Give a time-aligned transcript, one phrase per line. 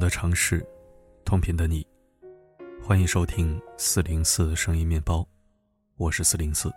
[0.00, 0.66] 的城市，
[1.26, 1.86] 同频的你，
[2.82, 5.28] 欢迎收听四零四声音面包，
[5.98, 6.72] 我是四零四。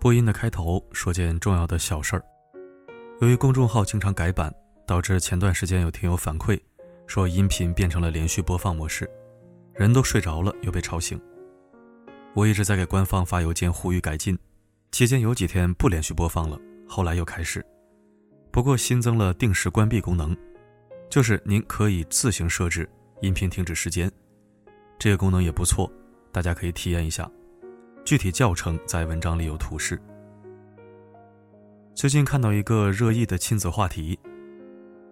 [0.00, 2.24] 播音的开头说件重要的小事儿，
[3.20, 4.52] 由于公众号经常改版，
[4.84, 6.60] 导致前段时间有听友反馈
[7.06, 9.08] 说音频变成了连续播放模式，
[9.72, 11.18] 人都睡着了又被吵醒。
[12.34, 14.36] 我一直在给官方发邮件呼吁改进，
[14.90, 17.64] 期间有几天不连续播放了，后来又开始。
[18.52, 20.36] 不过新增了定时关闭功能，
[21.10, 22.88] 就是您可以自行设置
[23.20, 24.10] 音频停止时间，
[24.96, 25.90] 这个功能也不错，
[26.30, 27.28] 大家可以体验一下。
[28.04, 30.00] 具体教程在文章里有图示。
[31.96, 34.16] 最近看到一个热议的亲子话题，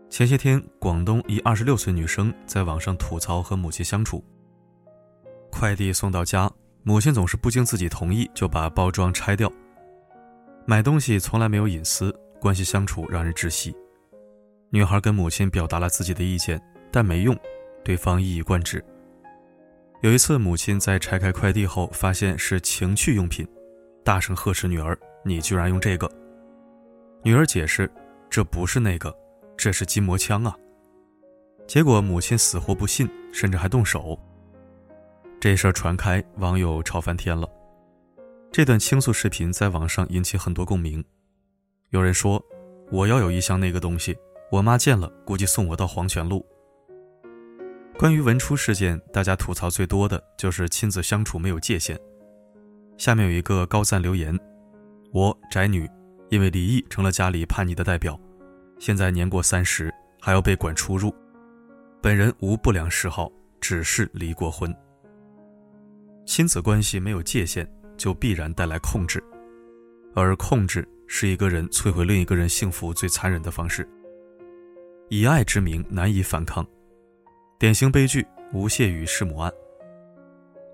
[0.08, 4.24] 前些天广东一二十六岁女生在网上吐槽和母亲相处，
[5.50, 6.48] 快递送到家，
[6.84, 9.52] 母亲总是不经自己同意就把包装拆掉，
[10.64, 12.14] 买东西从来没有隐私。
[12.40, 13.74] 关系相处让人窒息。
[14.70, 16.60] 女孩跟母亲表达了自己的意见，
[16.92, 17.34] 但没用，
[17.82, 18.84] 对方一以贯之。
[20.02, 23.48] 有一次，母亲在拆开快递后，发现是情趣用品，
[24.04, 26.10] 大声呵斥女儿：“你居然用这个！”
[27.24, 27.90] 女儿解释
[28.28, 29.12] ：“这不是那个，
[29.56, 30.54] 这是筋膜枪啊！”
[31.66, 34.18] 结果母亲死活不信，甚至还动手。
[35.40, 37.48] 这事儿传开，网友吵翻天了。
[38.52, 41.04] 这段倾诉视频在网上引起很多共鸣。
[41.90, 42.42] 有人说
[42.92, 44.16] ：“我要有一箱那个东西，
[44.50, 46.44] 我妈见了估计送我到黄泉路。”
[47.98, 51.98] 关于文初事件，大家吐槽最多的就是亲子相处没有界限。
[52.96, 54.38] 下面有一个高赞留言
[55.12, 55.88] ：“我宅女，
[56.30, 58.18] 因为离异成了家里叛逆的代表，
[58.78, 61.14] 现在年过三十还要被管出入。
[62.00, 64.74] 本人无不良嗜好，只是离过婚。
[66.24, 69.22] 亲子关系没有界限，就必然带来控制，
[70.14, 73.88] 而控制。”是一个人摧毁另一个人幸福最残忍的方式。
[75.10, 76.66] 以爱之名难以反抗，
[77.58, 79.50] 典型悲剧吴谢宇弑母案。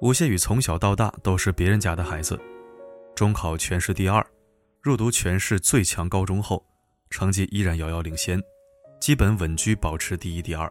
[0.01, 2.37] 吴谢宇从小到大都是别人家的孩子，
[3.15, 4.27] 中考全市第二，
[4.83, 6.65] 入读全市最强高中后，
[7.11, 8.43] 成绩依然遥遥领先，
[8.99, 10.71] 基本稳居保持第一、第二。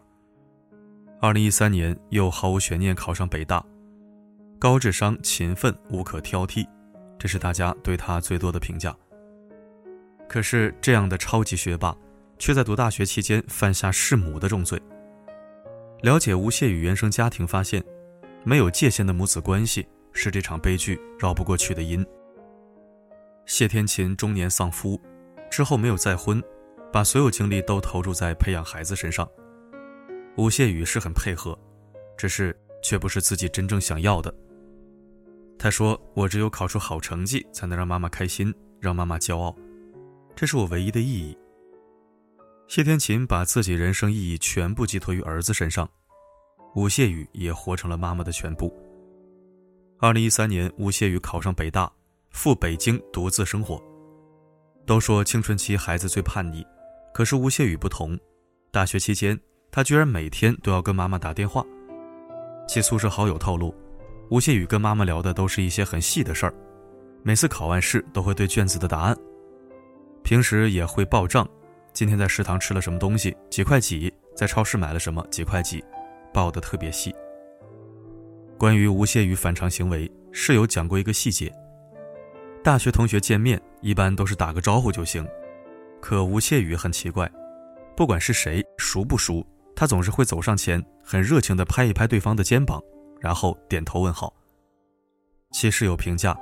[1.21, 3.65] 二零一三年又毫无悬念考上北大，
[4.59, 6.67] 高智商、勤奋，无可挑剔，
[7.17, 8.93] 这是大家对他最多的评价。
[10.27, 11.95] 可是，这样的超级学霸，
[12.37, 14.81] 却在读大学期间犯下弑母的重罪。
[16.01, 17.83] 了解吴谢宇原生家庭，发现
[18.43, 22.05] 没有界限的母子关系是这场悲剧绕不过去的因。
[23.45, 24.99] 谢天琴中年丧夫，
[25.49, 26.43] 之后没有再婚，
[26.91, 29.27] 把所有精力都投注在培养孩子身上。
[30.35, 31.57] 吴谢宇是很配合，
[32.17, 34.33] 只是却不是自己真正想要的。
[35.57, 39.55] 他说：“我只有考出好成绩，才能让妈妈开心，让妈妈骄傲。”
[40.35, 41.37] 这是我唯一的意义。
[42.73, 45.87] 谢天琴把自己人生意义全部寄托于儿子身上，
[46.73, 48.75] 吴谢宇也活成了妈妈的全部。
[49.99, 51.87] 二零一三年，吴谢宇考上北大，
[52.31, 53.79] 赴北京独自生活。
[54.87, 56.65] 都说青春期孩子最叛逆，
[57.13, 58.19] 可是吴谢宇不同。
[58.71, 59.39] 大学期间，
[59.69, 61.63] 他居然每天都要跟妈妈打电话。
[62.67, 63.71] 其宿舍好友透露，
[64.31, 66.53] 吴谢宇跟妈妈聊的都是一些很细的事儿，
[67.21, 69.15] 每次考完试都会对卷子的答案。
[70.23, 71.47] 平时也会报账，
[71.93, 75.83] 今天在食堂吃了什么东西，几块几；在超市买了什么，几块几，
[76.33, 77.13] 报的特别细。
[78.57, 81.53] 关于吴谢宇反常行为，室友讲过一个细节：
[82.63, 85.23] 大学同学见面一般都是打个招呼就行，
[86.01, 87.31] 可吴谢宇很奇怪，
[87.95, 92.81] 不管是谁熟不熟，他总是会走上前，很热情地拍一拍对方的肩膀，
[93.19, 94.33] 然后点头问好。
[95.51, 96.35] 其室友评价：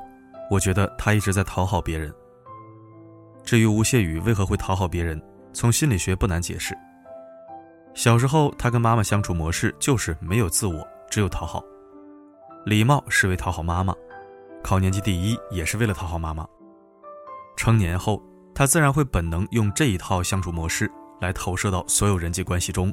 [0.49, 2.13] 我觉得他一直在讨好别人。
[3.43, 5.21] 至于吴谢宇为何会讨好别人，
[5.53, 6.77] 从心理学不难解释。
[7.93, 11.63] 小时候，他跟妈妈相处模式就是没有自我，只有讨好。
[12.65, 13.93] 礼貌是为讨好妈妈，
[14.63, 16.47] 考年级第一也是为了讨好妈妈。
[17.57, 18.21] 成年后，
[18.55, 20.89] 他自然会本能用这一套相处模式
[21.19, 22.91] 来投射到所有人际关系中。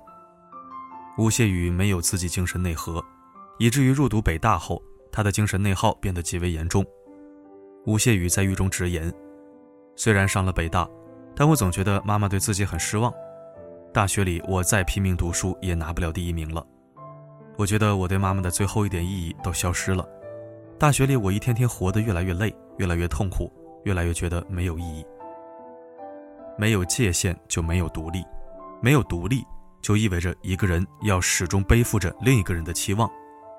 [1.16, 3.04] 吴谢宇没有自己精神内核，
[3.58, 4.82] 以至于入读北大后，
[5.12, 6.84] 他的精神内耗变得极为严重。
[7.86, 9.12] 吴谢宇在狱中直言。
[9.96, 10.88] 虽然上了北大，
[11.38, 13.14] 但我总觉得妈妈对自己很失望。
[13.94, 16.66] 大学里我再拼命读书也拿不了第一名了。
[17.56, 20.04] 我觉得我对妈妈的最后一点意义都消失了。
[20.80, 23.52] 大学里我一天天活得越来越累，越来越痛苦，
[23.84, 25.06] 越来越觉得没有意义。
[26.58, 28.24] 没有界限就没有独立，
[28.82, 29.44] 没有独立
[29.80, 33.08] 就意味着一个人要始终背负着另一个人的期望，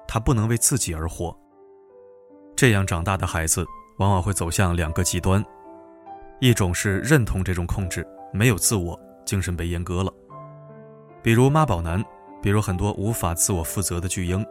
[0.06, 1.34] 他不能为自己而活。
[2.58, 3.66] 这样长大的孩子
[4.00, 5.42] 往往会走向两个极端。
[6.39, 10.09] 一种是认同这种控制，没有自我，精神被阉割了；
[11.21, 12.03] 比如妈宝男，
[12.41, 14.45] 比如很多无法自我负责的巨婴。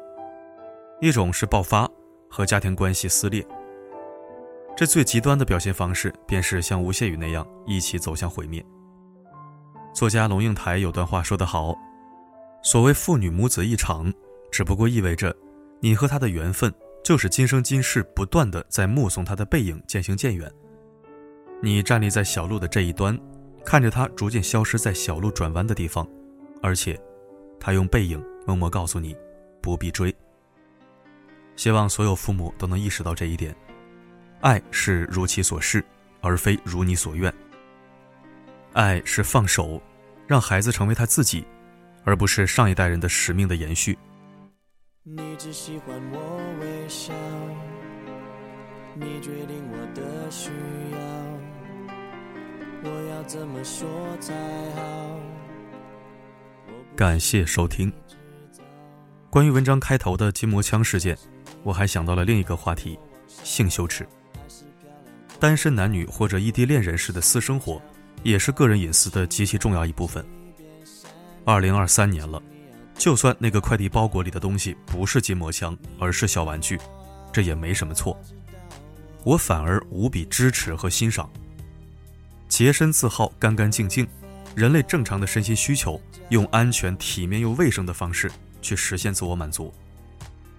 [1.00, 1.88] 一种是爆发
[2.28, 3.46] 和家庭关系撕裂，
[4.76, 8.64] 这最极端的表现方式便是像吴谢宇那样一起走向毁灭。
[9.94, 11.74] 作家龙应台有段话说得好
[12.62, 14.12] ：“所谓父女母子一场，
[14.52, 15.34] 只不过意味着
[15.80, 20.52] 你和他的缘分就是今生今世不断的在目送他的背影渐行渐远。
[21.60, 23.18] 你站立在小路的这一端，
[23.64, 26.06] 看着他逐渐消失在小路转弯的地方，
[26.62, 26.98] 而且，
[27.58, 29.16] 他用背影默默告诉你，
[29.60, 30.14] 不必追。”
[31.56, 33.54] 希望所有父母都能意识到这一点：
[34.40, 35.84] 爱是如其所示，
[36.20, 37.32] 而非如你所愿。
[38.72, 39.82] 爱是放手，
[40.28, 41.44] 让孩子成为他自己，
[42.04, 43.98] 而不是上一代人的使命的延续。
[45.02, 47.12] 你只喜欢我微笑，
[49.00, 50.50] 你决定我的需
[50.92, 50.98] 要，
[52.82, 53.88] 我要怎么说
[54.20, 54.34] 才
[54.74, 55.20] 好？
[56.96, 57.92] 感谢收听。
[59.30, 61.16] 关于文章开头的筋膜枪事件。
[61.64, 64.06] 我还想到了另一个话题，性羞耻。
[65.38, 67.80] 单身男女或者异地恋人士的私生活，
[68.22, 70.24] 也是个人隐私的极其重要一部分。
[71.44, 72.42] 二零二三年了，
[72.94, 76.78] 就算那个快递包裹里的东西不是筋膜枪，而是小玩具，
[77.32, 78.18] 这也没什么错。
[79.28, 81.28] 我反而无比支持和欣赏。
[82.48, 84.08] 洁身自好，干干净净，
[84.56, 88.32] 人类正常的身心需求，用安全、体面又卫生的方式
[88.62, 89.70] 去实现自我满足。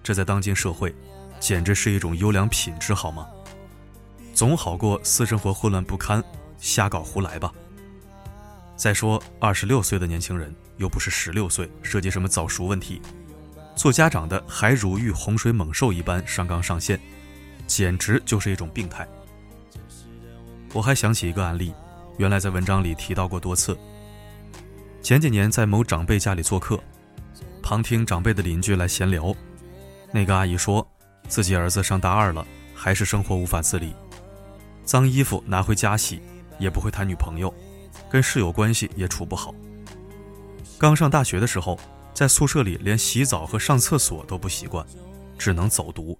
[0.04, 0.94] 这在当今社会，
[1.40, 3.26] 简直是一种优良品质，好吗？
[4.32, 6.22] 总好过私生活混乱不堪，
[6.60, 7.52] 瞎搞胡来吧。
[8.76, 13.02] 再说，二十六岁的年轻人又不是十六岁，涉及什么早熟问题？
[13.74, 17.00] 做家长的还如遇洪水猛兽一般上纲上线，
[17.70, 19.06] 简直就是一种病态。
[20.72, 21.72] 我还想起一个案例，
[22.18, 23.78] 原来在文章里提到过多次。
[25.00, 26.78] 前几年在某长辈家里做客，
[27.62, 29.32] 旁听长辈的邻居来闲聊。
[30.12, 30.84] 那个阿姨说，
[31.28, 32.44] 自己儿子上大二了，
[32.74, 33.94] 还是生活无法自理，
[34.84, 36.20] 脏衣服拿回家洗，
[36.58, 37.54] 也不会谈女朋友，
[38.10, 39.54] 跟室友关系也处不好。
[40.76, 41.78] 刚上大学的时候，
[42.12, 44.84] 在宿舍里连洗澡和上厕所都不习惯，
[45.38, 46.18] 只能走读。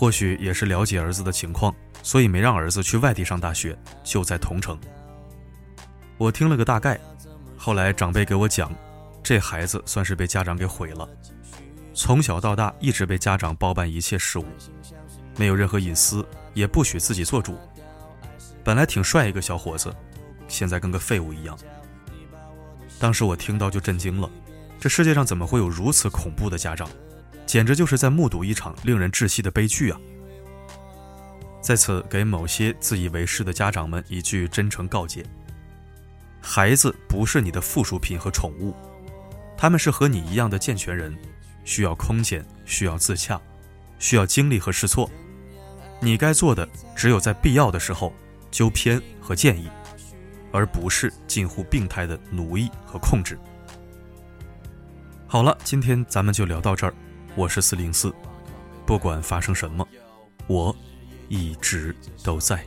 [0.00, 4.80] 或许也是了解儿子的情况，所以没让儿子去外地上大学，就在同城。
[6.16, 6.98] 我听了个大概，
[7.54, 8.72] 后来长辈给我讲，
[9.22, 11.06] 这孩子算是被家长给毁了。
[11.92, 14.46] 从小到大一直被家长包办一切事务，
[15.36, 17.58] 没有任何隐私，也不许自己做主。
[18.64, 19.94] 本来挺帅一个小伙子，
[20.48, 21.54] 现在跟个废物一样。
[22.98, 24.30] 当时我听到就震惊了，
[24.80, 26.88] 这世界上怎么会有如此恐怖的家长？
[27.50, 29.98] 简直就是在目睹一场令人窒息的悲剧啊！
[31.60, 35.26] 在此给某些自以为是的家长们一句真诚告诫：
[36.40, 38.72] 孩子不是你的附属品和宠物，
[39.56, 41.12] 他们是和你一样的健全人。
[41.64, 43.40] 需要空间，需要自洽，
[43.98, 45.10] 需要经历和试错。
[45.98, 48.14] 你该做的只有在必要的时候
[48.52, 49.68] 纠偏和建议，
[50.52, 53.36] 而不是近乎病态的奴役和控制。
[55.26, 56.94] 好了，今天咱们就聊到这儿。
[57.36, 58.12] 我是四零四，
[58.84, 59.86] 不管发生什么，
[60.46, 60.74] 我
[61.28, 61.94] 一直
[62.24, 62.64] 都在。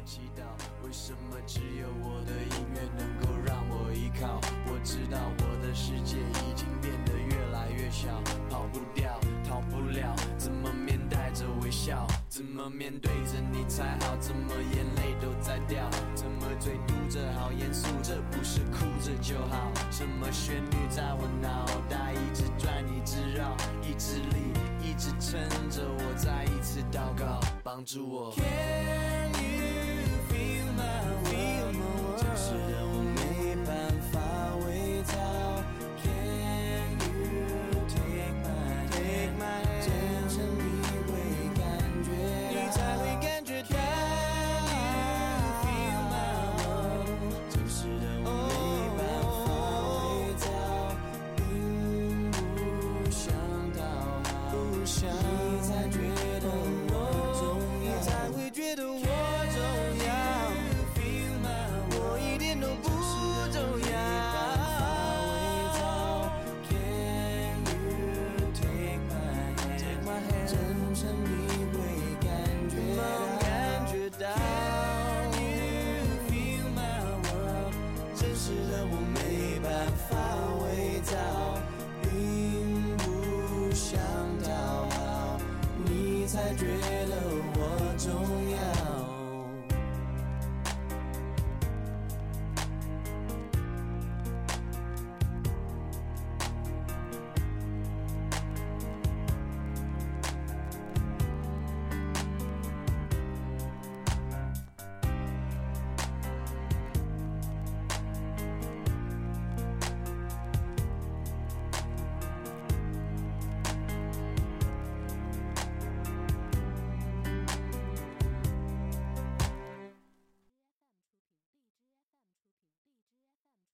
[12.71, 15.89] 面对着你才好，怎么眼泪都在掉？
[16.15, 17.87] 怎么嘴嘟着好严肃？
[18.01, 19.71] 这不是哭着就好？
[19.91, 24.52] 什么旋律在我脑袋一直转一直绕，意志力
[24.93, 28.31] 一直撑着我再一次祷告，帮助我。